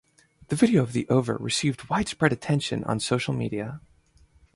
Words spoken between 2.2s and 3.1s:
attention on